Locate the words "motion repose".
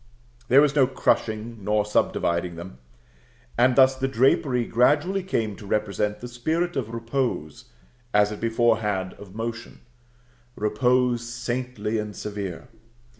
9.35-11.23